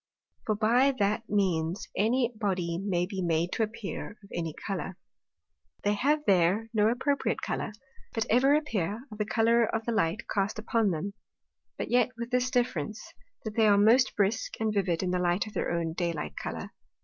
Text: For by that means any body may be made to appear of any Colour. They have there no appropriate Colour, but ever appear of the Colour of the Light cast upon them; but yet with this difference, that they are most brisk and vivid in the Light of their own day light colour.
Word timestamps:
For 0.47 0.55
by 0.55 0.93
that 0.97 1.29
means 1.29 1.87
any 1.95 2.33
body 2.35 2.79
may 2.79 3.05
be 3.05 3.21
made 3.21 3.51
to 3.51 3.61
appear 3.61 4.17
of 4.23 4.31
any 4.33 4.51
Colour. 4.65 4.97
They 5.83 5.93
have 5.93 6.25
there 6.25 6.71
no 6.73 6.87
appropriate 6.89 7.43
Colour, 7.43 7.71
but 8.11 8.25
ever 8.27 8.55
appear 8.55 9.03
of 9.11 9.19
the 9.19 9.25
Colour 9.27 9.63
of 9.63 9.85
the 9.85 9.91
Light 9.91 10.23
cast 10.27 10.57
upon 10.57 10.89
them; 10.89 11.13
but 11.77 11.91
yet 11.91 12.09
with 12.17 12.31
this 12.31 12.49
difference, 12.49 13.13
that 13.45 13.55
they 13.55 13.67
are 13.67 13.77
most 13.77 14.15
brisk 14.15 14.59
and 14.59 14.73
vivid 14.73 15.03
in 15.03 15.11
the 15.11 15.19
Light 15.19 15.45
of 15.45 15.53
their 15.53 15.69
own 15.69 15.93
day 15.93 16.13
light 16.13 16.35
colour. 16.35 16.71